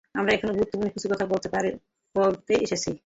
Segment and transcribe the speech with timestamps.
[0.15, 1.25] আমরা এখানে গুরুত্বপূর্ণ কিছু কথা
[2.15, 2.91] বলতে এসেছি।